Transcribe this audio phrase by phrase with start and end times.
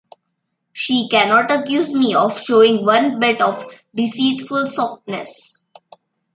[0.73, 3.63] She cannot accuse me of showing one bit of
[3.93, 5.61] deceitful softness.